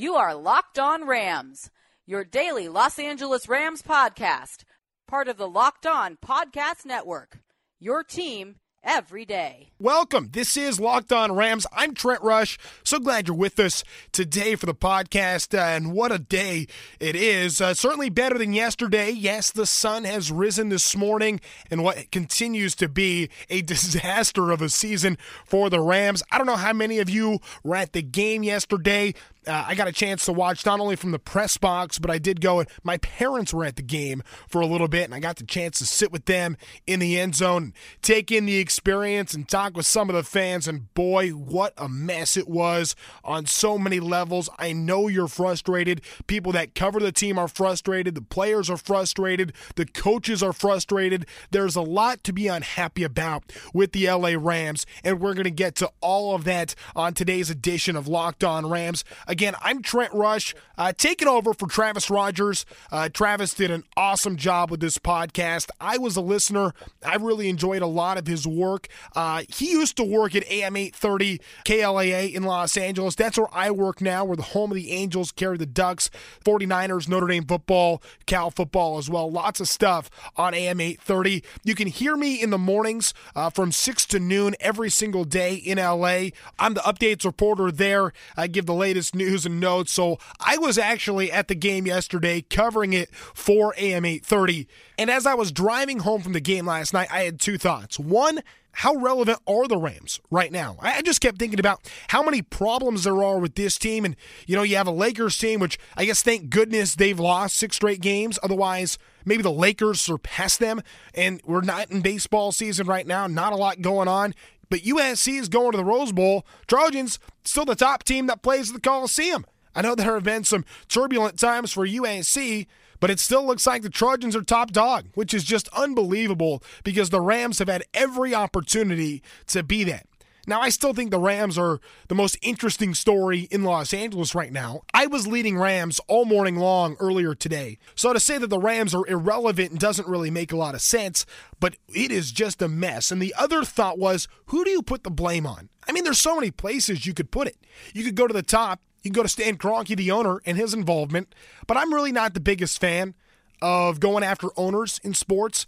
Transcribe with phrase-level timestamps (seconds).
[0.00, 1.72] You are Locked On Rams,
[2.06, 4.62] your daily Los Angeles Rams podcast,
[5.08, 7.40] part of the Locked On Podcast Network.
[7.80, 9.72] Your team every day.
[9.80, 10.30] Welcome.
[10.32, 11.66] This is Locked On Rams.
[11.72, 12.58] I'm Trent Rush.
[12.84, 15.52] So glad you're with us today for the podcast.
[15.52, 16.68] Uh, and what a day
[17.00, 17.60] it is.
[17.60, 19.10] Uh, certainly better than yesterday.
[19.10, 21.40] Yes, the sun has risen this morning
[21.72, 26.22] and what continues to be a disaster of a season for the Rams.
[26.30, 29.12] I don't know how many of you were at the game yesterday.
[29.48, 32.18] Uh, I got a chance to watch not only from the press box, but I
[32.18, 32.60] did go.
[32.60, 35.46] And my parents were at the game for a little bit, and I got the
[35.46, 39.74] chance to sit with them in the end zone, take in the experience, and talk
[39.74, 40.68] with some of the fans.
[40.68, 44.50] And boy, what a mess it was on so many levels.
[44.58, 46.02] I know you're frustrated.
[46.26, 48.14] People that cover the team are frustrated.
[48.14, 49.54] The players are frustrated.
[49.76, 51.24] The coaches are frustrated.
[51.52, 55.50] There's a lot to be unhappy about with the LA Rams, and we're going to
[55.50, 59.04] get to all of that on today's edition of Locked On Rams.
[59.38, 62.66] I'm Trent Rush, uh, taking over for Travis Rogers.
[62.90, 65.68] Uh, Travis did an awesome job with this podcast.
[65.80, 66.74] I was a listener.
[67.06, 68.88] I really enjoyed a lot of his work.
[69.14, 73.14] Uh, he used to work at AM 830 KLAA in Los Angeles.
[73.14, 74.24] That's where I work now.
[74.24, 76.10] We're the home of the Angels, carry the Ducks,
[76.44, 79.30] 49ers, Notre Dame football, Cal football as well.
[79.30, 81.44] Lots of stuff on AM 830.
[81.62, 85.54] You can hear me in the mornings uh, from 6 to noon every single day
[85.54, 86.30] in LA.
[86.58, 88.12] I'm the updates reporter there.
[88.36, 89.92] I give the latest news news and notes.
[89.92, 94.66] So I was actually at the game yesterday covering it for AM 830.
[94.96, 97.98] And as I was driving home from the game last night, I had two thoughts.
[97.98, 98.40] One,
[98.72, 100.76] how relevant are the Rams right now?
[100.80, 104.04] I just kept thinking about how many problems there are with this team.
[104.04, 104.14] And,
[104.46, 107.76] you know, you have a Lakers team, which I guess thank goodness they've lost six
[107.76, 108.38] straight games.
[108.42, 110.80] Otherwise, maybe the Lakers surpass them.
[111.12, 114.34] And we're not in baseball season right now, not a lot going on.
[114.70, 116.44] But USC is going to the Rose Bowl.
[116.66, 119.46] Trojans still the top team that plays at the Coliseum.
[119.74, 122.66] I know there have been some turbulent times for USC,
[123.00, 127.10] but it still looks like the Trojans are top dog, which is just unbelievable because
[127.10, 130.07] the Rams have had every opportunity to be that.
[130.48, 131.78] Now, I still think the Rams are
[132.08, 134.80] the most interesting story in Los Angeles right now.
[134.94, 137.76] I was leading Rams all morning long earlier today.
[137.94, 141.26] So to say that the Rams are irrelevant doesn't really make a lot of sense,
[141.60, 143.10] but it is just a mess.
[143.10, 145.68] And the other thought was, who do you put the blame on?
[145.86, 147.58] I mean, there's so many places you could put it.
[147.92, 150.56] You could go to the top, you can go to Stan Kroenke, the owner, and
[150.56, 151.34] his involvement,
[151.66, 153.14] but I'm really not the biggest fan
[153.60, 155.66] of going after owners in sports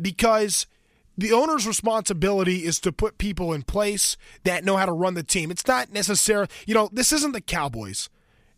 [0.00, 0.66] because–
[1.18, 5.24] the owner's responsibility is to put people in place that know how to run the
[5.24, 5.50] team.
[5.50, 8.08] It's not necessarily, you know, this isn't the Cowboys.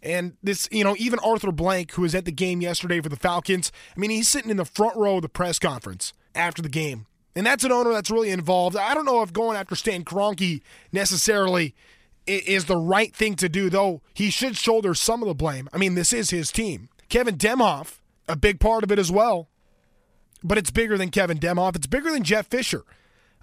[0.03, 3.17] And this, you know, even Arthur Blank, who was at the game yesterday for the
[3.17, 6.69] Falcons, I mean, he's sitting in the front row of the press conference after the
[6.69, 7.07] game.
[7.35, 8.77] And that's an owner that's really involved.
[8.77, 10.61] I don't know if going after Stan Kroenke
[10.93, 11.75] necessarily
[12.27, 15.69] is the right thing to do, though he should shoulder some of the blame.
[15.73, 16.91] I mean, this is his team.
[17.09, 19.50] Kevin Demoff, a big part of it as well
[20.43, 21.77] but it's bigger than Kevin Demoff.
[21.77, 22.85] It's bigger than Jeff Fisher.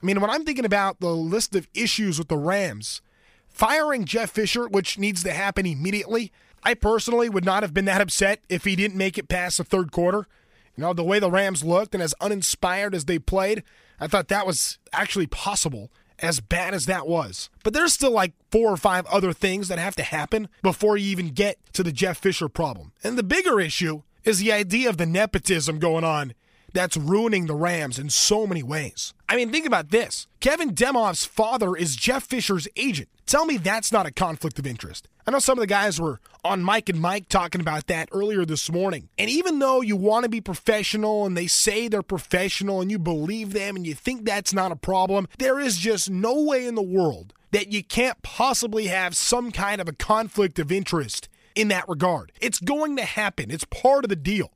[0.02, 3.02] I mean, when I'm thinking about the list of issues with the Rams,
[3.47, 6.31] firing Jeff Fisher, which needs to happen immediately,
[6.63, 9.63] I personally would not have been that upset if he didn't make it past the
[9.63, 10.28] third quarter.
[10.75, 13.64] You know, the way the Rams looked and as uninspired as they played,
[14.00, 17.50] I thought that was actually possible, as bad as that was.
[17.64, 21.09] But there's still like four or five other things that have to happen before you
[21.09, 22.91] even get to the Jeff Fisher problem.
[23.03, 26.34] And the bigger issue is the idea of the nepotism going on
[26.73, 29.13] that's ruining the Rams in so many ways.
[29.29, 33.09] I mean, think about this Kevin Demoff's father is Jeff Fisher's agent.
[33.25, 35.07] Tell me that's not a conflict of interest.
[35.25, 38.46] I know some of the guys were on Mike and Mike talking about that earlier
[38.46, 39.09] this morning.
[39.17, 42.97] And even though you want to be professional and they say they're professional and you
[42.97, 46.75] believe them and you think that's not a problem, there is just no way in
[46.75, 51.67] the world that you can't possibly have some kind of a conflict of interest in
[51.69, 52.31] that regard.
[52.40, 54.52] It's going to happen, it's part of the deal.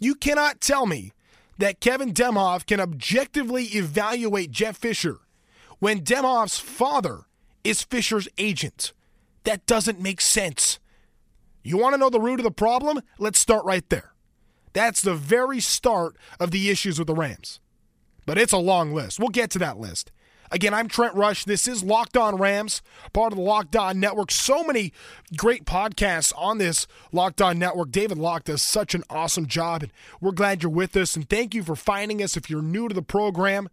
[0.00, 1.12] You cannot tell me
[1.58, 5.20] that Kevin Demoff can objectively evaluate Jeff Fisher
[5.78, 7.22] when Demoff's father
[7.64, 8.92] is Fisher's agent.
[9.44, 10.78] That doesn't make sense.
[11.62, 13.00] You want to know the root of the problem?
[13.18, 14.12] Let's start right there.
[14.72, 17.60] That's the very start of the issues with the Rams.
[18.26, 19.18] But it's a long list.
[19.18, 20.12] We'll get to that list.
[20.50, 21.44] Again, I'm Trent Rush.
[21.44, 22.82] This is Locked On Rams,
[23.12, 24.30] part of the Locked On Network.
[24.30, 24.92] So many
[25.36, 27.90] great podcasts on this Locked On Network.
[27.90, 31.16] David Locke does such an awesome job, and we're glad you're with us.
[31.16, 32.36] And thank you for finding us.
[32.36, 33.68] If you're new to the program,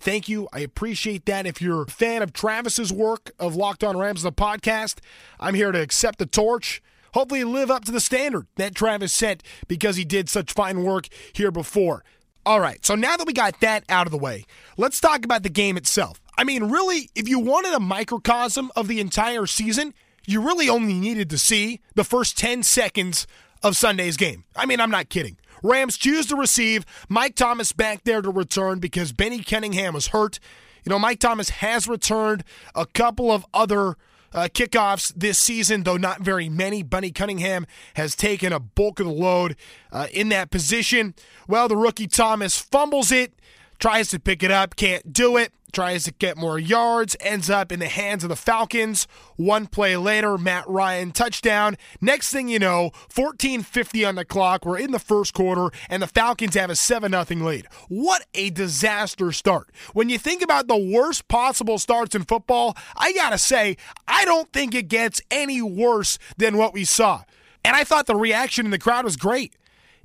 [0.00, 0.48] thank you.
[0.52, 1.46] I appreciate that.
[1.46, 4.98] If you're a fan of Travis's work of Locked On Rams, the podcast,
[5.38, 6.82] I'm here to accept the torch.
[7.14, 11.08] Hopefully, live up to the standard that Travis set because he did such fine work
[11.32, 12.04] here before.
[12.46, 14.44] All right, so now that we got that out of the way,
[14.78, 16.20] let's talk about the game itself.
[16.38, 19.92] I mean, really, if you wanted a microcosm of the entire season,
[20.26, 23.26] you really only needed to see the first 10 seconds
[23.62, 24.44] of Sunday's game.
[24.56, 25.36] I mean, I'm not kidding.
[25.62, 30.40] Rams choose to receive, Mike Thomas back there to return because Benny Cunningham was hurt.
[30.84, 32.42] You know, Mike Thomas has returned
[32.74, 33.96] a couple of other
[34.32, 36.82] uh, kickoffs this season, though not very many.
[36.82, 39.56] Benny Cunningham has taken a bulk of the load
[39.92, 41.14] uh, in that position.
[41.48, 43.34] Well, the rookie Thomas fumbles it,
[43.78, 47.72] tries to pick it up, can't do it tries to get more yards, ends up
[47.72, 49.06] in the hands of the Falcons.
[49.36, 51.76] One play later, Matt Ryan touchdown.
[52.00, 54.64] Next thing you know, 14:50 on the clock.
[54.64, 57.66] We're in the first quarter and the Falcons have a 7 0 lead.
[57.88, 59.70] What a disaster start.
[59.92, 63.76] When you think about the worst possible starts in football, I got to say,
[64.06, 67.22] I don't think it gets any worse than what we saw.
[67.64, 69.54] And I thought the reaction in the crowd was great.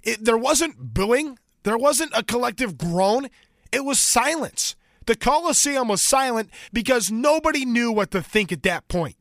[0.03, 3.29] It, there wasn't booing, there wasn't a collective groan,
[3.71, 4.75] it was silence.
[5.05, 9.15] The Coliseum was silent because nobody knew what to think at that point.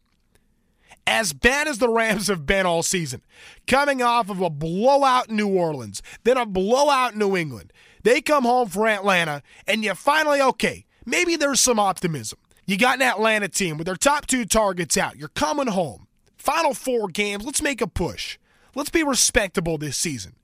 [1.07, 3.23] As bad as the Rams have been all season,
[3.67, 7.73] coming off of a blowout in New Orleans, then a blowout in New England,
[8.03, 12.39] they come home for Atlanta, and you finally, okay, maybe there's some optimism.
[12.67, 15.19] You got an Atlanta team with their top two targets out.
[15.19, 16.07] You're coming home.
[16.39, 18.39] Final four games, let's make a push.
[18.75, 20.37] Let's be respectable this season.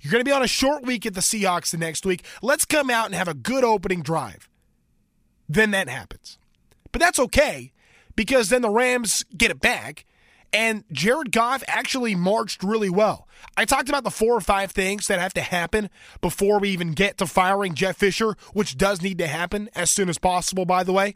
[0.00, 2.24] You're going to be on a short week at the Seahawks the next week.
[2.42, 4.49] Let's come out and have a good opening drive
[5.54, 6.38] then that happens.
[6.92, 7.72] But that's okay
[8.16, 10.04] because then the Rams get it back
[10.52, 13.28] and Jared Goff actually marched really well.
[13.56, 16.92] I talked about the four or five things that have to happen before we even
[16.92, 20.82] get to firing Jeff Fisher, which does need to happen as soon as possible, by
[20.82, 21.14] the way.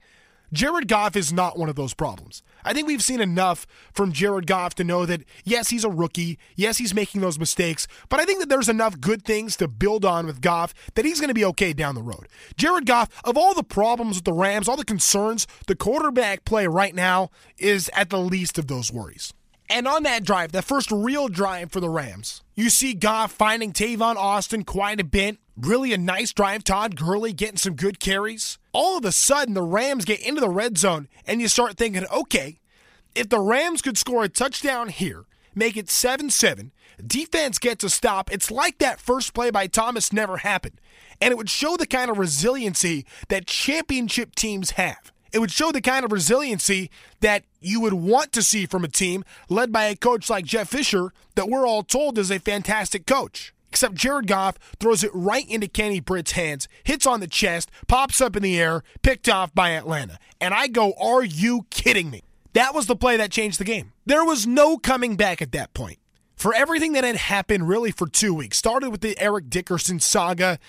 [0.53, 2.43] Jared Goff is not one of those problems.
[2.65, 6.39] I think we've seen enough from Jared Goff to know that, yes, he's a rookie.
[6.55, 7.87] Yes, he's making those mistakes.
[8.09, 11.21] But I think that there's enough good things to build on with Goff that he's
[11.21, 12.29] going to be okay down the road.
[12.57, 16.67] Jared Goff, of all the problems with the Rams, all the concerns, the quarterback play
[16.67, 19.35] right now is at the least of those worries.
[19.71, 23.73] And on that drive, that first real drive for the Rams, you see Goff finding
[23.73, 25.39] Tavon Austin quite a bit.
[25.57, 26.65] Really a nice drive.
[26.65, 28.59] Todd Gurley getting some good carries.
[28.73, 32.05] All of a sudden, the Rams get into the red zone, and you start thinking,
[32.13, 32.59] okay,
[33.15, 35.25] if the Rams could score a touchdown here,
[35.55, 36.73] make it 7 7,
[37.05, 40.81] defense gets a stop, it's like that first play by Thomas never happened.
[41.21, 45.13] And it would show the kind of resiliency that championship teams have.
[45.33, 46.91] It would show the kind of resiliency
[47.21, 50.69] that you would want to see from a team led by a coach like Jeff
[50.69, 53.55] Fisher, that we're all told is a fantastic coach.
[53.69, 58.21] Except Jared Goff throws it right into Kenny Britt's hands, hits on the chest, pops
[58.21, 60.19] up in the air, picked off by Atlanta.
[60.41, 62.23] And I go, Are you kidding me?
[62.53, 63.93] That was the play that changed the game.
[64.07, 65.99] There was no coming back at that point.
[66.37, 70.61] For everything that had happened really for two weeks, started with the Eric Dickerson saga.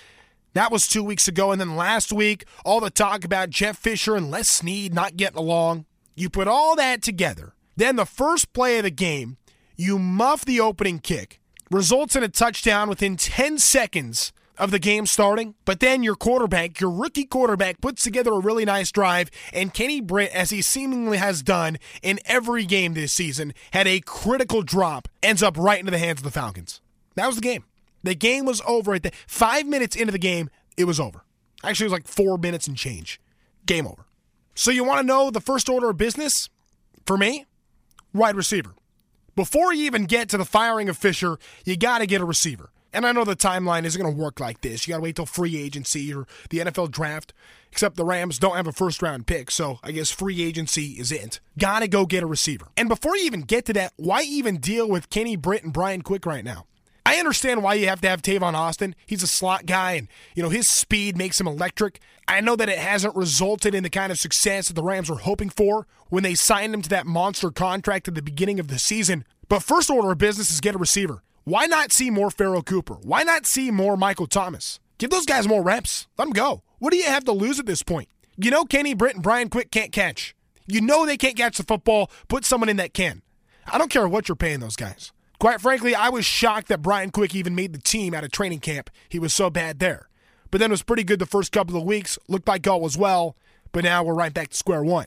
[0.54, 1.52] That was two weeks ago.
[1.52, 5.38] And then last week, all the talk about Jeff Fisher and Les Snead not getting
[5.38, 5.84] along.
[6.16, 7.52] You put all that together.
[7.76, 9.36] Then the first play of the game,
[9.76, 15.04] you muff the opening kick results in a touchdown within 10 seconds of the game
[15.04, 15.54] starting.
[15.66, 20.00] But then your quarterback, your rookie quarterback, puts together a really nice drive, and Kenny
[20.00, 25.08] Britt, as he seemingly has done in every game this season, had a critical drop,
[25.22, 26.80] ends up right into the hands of the Falcons.
[27.14, 27.64] That was the game.
[28.02, 31.24] The game was over at the five minutes into the game, it was over.
[31.62, 33.20] Actually, it was like four minutes and change.
[33.66, 34.06] Game over.
[34.56, 36.48] So you want to know the first order of business?
[37.04, 37.44] For me,
[38.14, 38.74] wide receiver.
[39.36, 42.70] Before you even get to the firing of Fisher, you got to get a receiver.
[42.90, 44.88] And I know the timeline isn't going to work like this.
[44.88, 47.34] You got to wait till free agency or the NFL draft.
[47.70, 51.12] Except the Rams don't have a first round pick, so I guess free agency is
[51.12, 51.40] it.
[51.58, 52.68] Gotta go get a receiver.
[52.74, 56.00] And before you even get to that, why even deal with Kenny Britt and Brian
[56.00, 56.64] Quick right now?
[57.06, 58.96] I understand why you have to have Tavon Austin.
[59.06, 62.00] He's a slot guy, and you know his speed makes him electric.
[62.26, 65.18] I know that it hasn't resulted in the kind of success that the Rams were
[65.18, 68.80] hoping for when they signed him to that monster contract at the beginning of the
[68.80, 69.24] season.
[69.48, 71.22] But first order of business is get a receiver.
[71.44, 72.94] Why not see more Pharoh Cooper?
[72.94, 74.80] Why not see more Michael Thomas?
[74.98, 76.08] Give those guys more reps.
[76.18, 76.64] Let them go.
[76.80, 78.08] What do you have to lose at this point?
[78.36, 80.34] You know Kenny Britt and Brian Quick can't catch.
[80.66, 82.10] You know they can't catch the football.
[82.26, 83.22] Put someone in that can.
[83.64, 85.12] I don't care what you're paying those guys.
[85.38, 88.60] Quite frankly, I was shocked that Brian Quick even made the team out of training
[88.60, 88.90] camp.
[89.08, 90.08] He was so bad there.
[90.50, 92.18] But then was pretty good the first couple of weeks.
[92.28, 93.36] Looked like all was well.
[93.72, 95.06] but now we're right back to square one.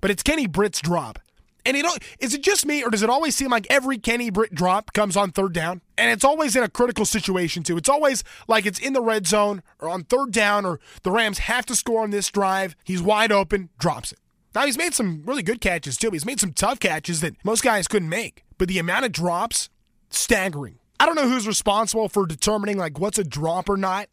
[0.00, 1.18] But it's Kenny Britt's drop.
[1.64, 1.84] And it,
[2.20, 5.16] is it just me, or does it always seem like every Kenny Britt drop comes
[5.16, 5.80] on third down?
[5.98, 7.76] And it's always in a critical situation, too.
[7.76, 11.38] It's always like it's in the red zone or on third down, or the Rams
[11.38, 12.76] have to score on this drive.
[12.84, 14.20] He's wide open, drops it.
[14.54, 16.10] Now, he's made some really good catches, too.
[16.12, 18.44] He's made some tough catches that most guys couldn't make.
[18.58, 19.68] But the amount of drops,
[20.10, 20.78] staggering.
[20.98, 24.08] I don't know who's responsible for determining, like, what's a drop or not.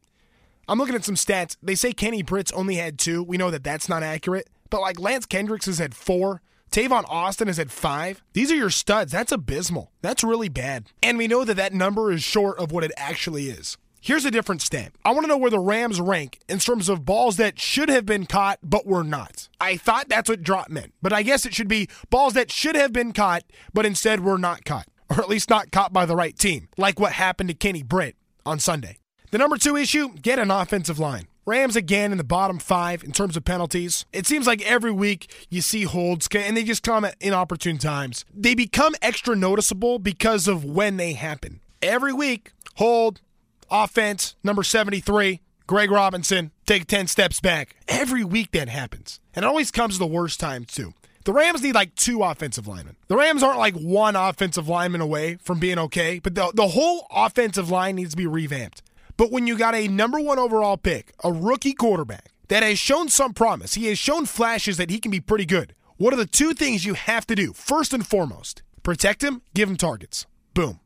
[0.68, 1.58] I'm looking at some stats.
[1.62, 3.24] They say Kenny Britt's only had two.
[3.24, 4.50] We know that that's not accurate.
[4.70, 6.42] But, like, Lance Kendricks has had four.
[6.72, 8.24] Tavon Austin is at five.
[8.34, 9.12] These are your studs.
[9.12, 9.92] That's abysmal.
[10.02, 10.88] That's really bad.
[11.04, 13.78] And we know that that number is short of what it actually is.
[14.06, 14.92] Here's a different stat.
[15.06, 18.06] I want to know where the Rams rank in terms of balls that should have
[18.06, 19.48] been caught but were not.
[19.62, 22.76] I thought that's what drop meant, but I guess it should be balls that should
[22.76, 23.44] have been caught
[23.74, 27.00] but instead were not caught, or at least not caught by the right team, like
[27.00, 28.98] what happened to Kenny Britt on Sunday.
[29.32, 31.30] The number two issue get an offensive line.
[31.46, 34.06] Rams again in the bottom five in terms of penalties.
[34.12, 38.26] It seems like every week you see holds and they just come at inopportune times.
[38.36, 41.62] They become extra noticeable because of when they happen.
[41.82, 43.22] Every week, hold,
[43.70, 47.76] offense, number 73, Greg Robinson, take 10 steps back.
[47.88, 49.20] Every week that happens.
[49.34, 50.94] And it always comes the worst time, too.
[51.26, 52.98] The Rams need like two offensive linemen.
[53.08, 57.08] The Rams aren't like one offensive lineman away from being okay, but the, the whole
[57.10, 58.82] offensive line needs to be revamped.
[59.16, 63.08] But when you got a number one overall pick, a rookie quarterback that has shown
[63.08, 65.74] some promise, he has shown flashes that he can be pretty good.
[65.98, 67.54] What are the two things you have to do?
[67.54, 70.26] First and foremost, protect him, give him targets.
[70.54, 70.82] Boom.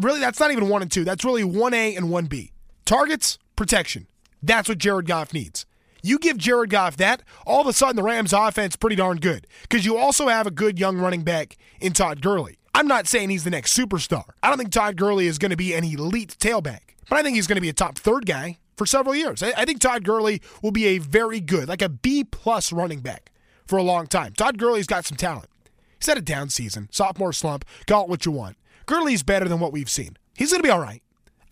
[0.00, 1.04] Really, that's not even one and two.
[1.04, 2.52] That's really 1A and 1B.
[2.84, 4.06] Targets, protection.
[4.42, 5.66] That's what Jared Goff needs.
[6.02, 9.46] You give Jared Goff that, all of a sudden the Rams offense pretty darn good
[9.62, 12.58] because you also have a good young running back in Todd Gurley.
[12.74, 14.24] I'm not saying he's the next superstar.
[14.42, 16.80] I don't think Todd Gurley is going to be an elite tailback.
[17.10, 19.42] But I think he's going to be a top third guy for several years.
[19.42, 23.30] I, think Todd Gurley will be a very good, like a B plus running back
[23.66, 24.32] for a long time.
[24.32, 25.50] Todd Gurley's got some talent.
[25.98, 28.56] He's had a down season, sophomore slump, call it what you want.
[28.90, 30.16] Gurley's better than what we've seen.
[30.36, 31.02] He's going to be all right.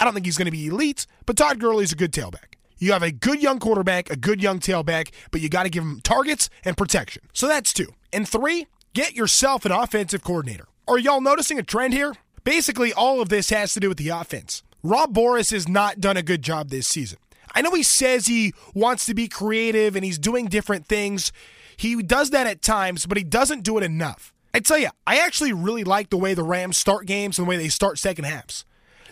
[0.00, 2.54] I don't think he's going to be elite, but Todd Gurley's a good tailback.
[2.78, 5.82] You have a good young quarterback, a good young tailback, but you got to give
[5.82, 7.22] him targets and protection.
[7.32, 7.92] So that's two.
[8.12, 10.66] And three, get yourself an offensive coordinator.
[10.86, 12.14] Are y'all noticing a trend here?
[12.44, 14.62] Basically, all of this has to do with the offense.
[14.82, 17.18] Rob Boras has not done a good job this season.
[17.54, 21.32] I know he says he wants to be creative and he's doing different things.
[21.76, 24.32] He does that at times, but he doesn't do it enough.
[24.58, 27.48] I tell you, I actually really like the way the Rams start games and the
[27.48, 28.64] way they start second halves.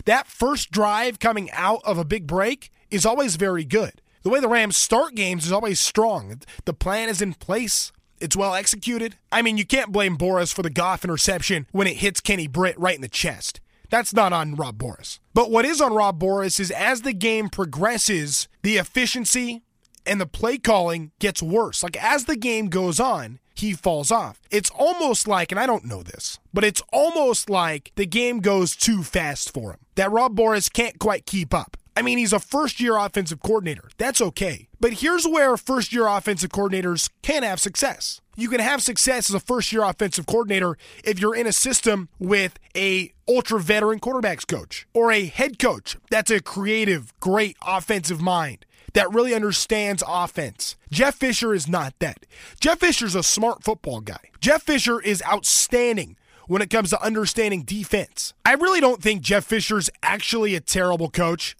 [0.03, 4.01] That first drive coming out of a big break is always very good.
[4.23, 6.41] The way the Rams start games is always strong.
[6.65, 7.93] The plan is in place.
[8.19, 9.15] It's well executed.
[9.31, 12.77] I mean, you can't blame Boras for the Goff interception when it hits Kenny Britt
[12.77, 13.61] right in the chest.
[13.89, 15.19] That's not on Rob Boras.
[15.33, 19.63] But what is on Rob Boras is as the game progresses, the efficiency
[20.05, 21.83] and the play calling gets worse.
[21.83, 24.39] Like as the game goes on, he falls off.
[24.51, 28.75] It's almost like, and I don't know this, but it's almost like the game goes
[28.75, 29.79] too fast for him.
[29.95, 31.77] That Rob Boras can't quite keep up.
[31.97, 33.89] I mean, he's a first year offensive coordinator.
[33.97, 34.67] That's okay.
[34.79, 38.21] But here's where first year offensive coordinators can have success.
[38.35, 42.09] You can have success as a first year offensive coordinator if you're in a system
[42.19, 48.21] with a ultra veteran quarterbacks coach or a head coach that's a creative, great offensive
[48.21, 48.66] mind
[48.97, 50.75] that really understands offense.
[50.89, 52.25] Jeff Fisher is not that.
[52.59, 54.31] Jeff Fisher's a smart football guy.
[54.41, 58.33] Jeff Fisher is outstanding when it comes to understanding defense.
[58.43, 61.55] I really don't think Jeff Fisher's actually a terrible coach.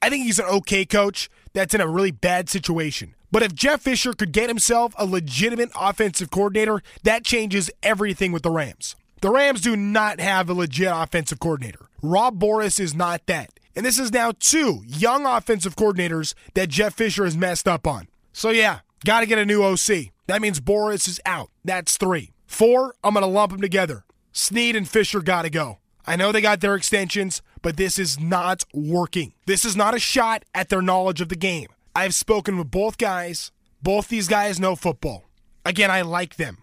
[0.00, 3.16] I think he's an okay coach that's in a really bad situation.
[3.30, 8.44] But if Jeff Fisher could get himself a legitimate offensive coordinator, that changes everything with
[8.44, 8.96] the Rams.
[9.20, 11.90] The Rams do not have a legit offensive coordinator.
[12.00, 13.50] Rob Boras is not that.
[13.74, 18.08] And this is now two young offensive coordinators that Jeff Fisher has messed up on.
[18.32, 20.12] So, yeah, got to get a new OC.
[20.26, 21.50] That means Boras is out.
[21.64, 22.32] That's three.
[22.46, 24.04] Four, I'm going to lump them together.
[24.32, 25.78] Snead and Fisher got to go.
[26.06, 29.32] I know they got their extensions, but this is not working.
[29.46, 31.68] This is not a shot at their knowledge of the game.
[31.94, 33.52] I've spoken with both guys.
[33.82, 35.24] Both these guys know football.
[35.64, 36.58] Again, I like them.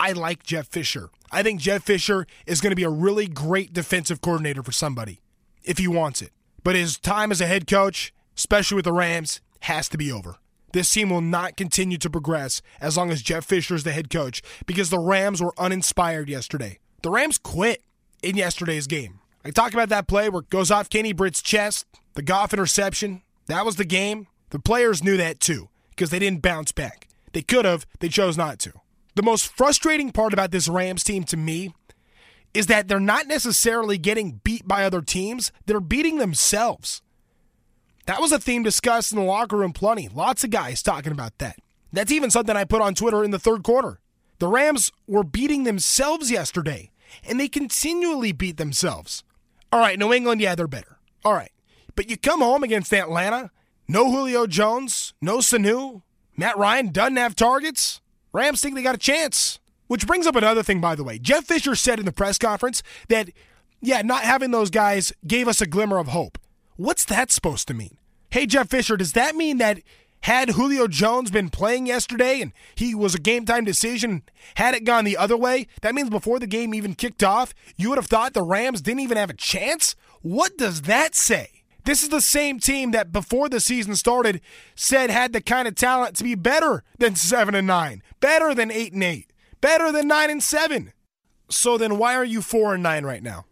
[0.00, 1.10] I like Jeff Fisher.
[1.30, 5.20] I think Jeff Fisher is going to be a really great defensive coordinator for somebody
[5.64, 6.32] if he wants it.
[6.64, 10.36] But his time as a head coach, especially with the Rams, has to be over.
[10.72, 14.10] This team will not continue to progress as long as Jeff Fisher is the head
[14.10, 16.78] coach because the Rams were uninspired yesterday.
[17.02, 17.82] The Rams quit
[18.22, 19.20] in yesterday's game.
[19.44, 23.22] I talk about that play where it goes off Kenny Britt's chest, the Goff interception.
[23.46, 24.26] That was the game.
[24.50, 27.08] The players knew that too because they didn't bounce back.
[27.32, 28.72] They could have, they chose not to.
[29.14, 31.74] The most frustrating part about this Rams team to me
[32.54, 37.02] is that they're not necessarily getting beat by other teams, they're beating themselves.
[38.06, 40.08] That was a theme discussed in the locker room plenty.
[40.08, 41.56] Lots of guys talking about that.
[41.92, 44.00] That's even something I put on Twitter in the third quarter.
[44.38, 46.90] The Rams were beating themselves yesterday,
[47.28, 49.24] and they continually beat themselves.
[49.72, 50.98] All right, New England, yeah, they're better.
[51.24, 51.52] All right.
[51.94, 53.50] But you come home against Atlanta,
[53.86, 56.02] no Julio Jones, no Sanu,
[56.36, 58.00] Matt Ryan doesn't have targets.
[58.32, 59.58] Rams think they got a chance.
[59.88, 61.18] Which brings up another thing, by the way.
[61.18, 63.30] Jeff Fisher said in the press conference that,
[63.80, 66.38] yeah, not having those guys gave us a glimmer of hope.
[66.76, 67.98] What's that supposed to mean?
[68.30, 69.80] Hey, Jeff Fisher, does that mean that
[70.22, 74.22] had Julio Jones been playing yesterday and he was a game time decision,
[74.56, 77.88] had it gone the other way, that means before the game even kicked off, you
[77.88, 79.96] would have thought the Rams didn't even have a chance?
[80.20, 81.58] What does that say?
[81.84, 84.42] This is the same team that before the season started
[84.74, 88.70] said had the kind of talent to be better than 7 and 9, better than
[88.70, 90.92] 8 and 8, better than 9 and 7.
[91.50, 93.44] So then why are you 4 and 9 right now?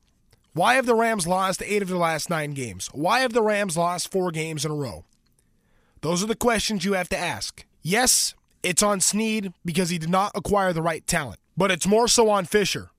[0.53, 2.89] Why have the Rams lost 8 of the last 9 games?
[2.93, 5.05] Why have the Rams lost 4 games in a row?
[6.01, 7.65] Those are the questions you have to ask.
[7.83, 12.09] Yes, it's on Snead because he did not acquire the right talent, but it's more
[12.09, 12.91] so on Fisher.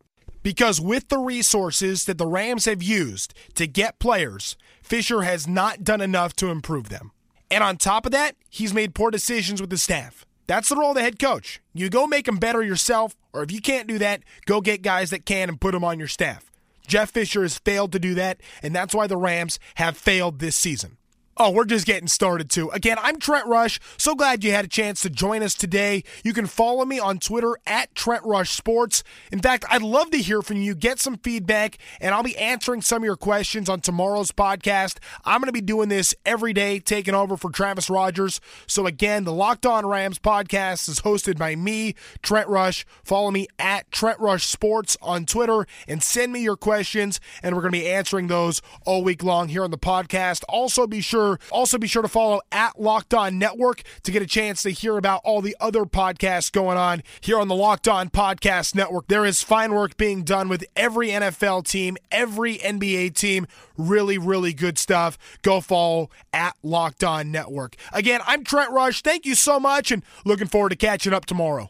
[0.43, 5.83] Because with the resources that the Rams have used to get players, Fisher has not
[5.83, 7.11] done enough to improve them.
[7.51, 10.25] And on top of that, he's made poor decisions with the staff.
[10.47, 11.61] That's the role of the head coach.
[11.73, 15.09] You go make them better yourself, or if you can't do that, go get guys
[15.09, 16.49] that can and put them on your staff.
[16.87, 20.55] Jeff Fisher has failed to do that, and that's why the Rams have failed this
[20.55, 20.97] season.
[21.39, 22.71] Oh, we're just getting started too.
[22.71, 23.79] Again, I'm Trent Rush.
[23.97, 26.03] So glad you had a chance to join us today.
[26.23, 29.03] You can follow me on Twitter at Trent Rush Sports.
[29.31, 32.81] In fact, I'd love to hear from you, get some feedback, and I'll be answering
[32.81, 34.97] some of your questions on tomorrow's podcast.
[35.25, 38.41] I'm going to be doing this every day, taking over for Travis Rogers.
[38.65, 42.83] So again, the Locked On Rams podcast is hosted by me, Trent Rush.
[43.03, 47.61] Follow me at Trent Rush Sports on Twitter and send me your questions, and we're
[47.61, 50.43] going to be answering those all week long here on the podcast.
[50.49, 54.27] Also, be sure also, be sure to follow at Locked On Network to get a
[54.27, 58.09] chance to hear about all the other podcasts going on here on the Locked On
[58.09, 59.07] Podcast Network.
[59.07, 63.47] There is fine work being done with every NFL team, every NBA team.
[63.77, 65.17] Really, really good stuff.
[65.41, 67.75] Go follow at Locked On Network.
[67.93, 69.01] Again, I'm Trent Rush.
[69.01, 71.69] Thank you so much and looking forward to catching up tomorrow.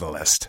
[0.00, 0.48] Catalyst.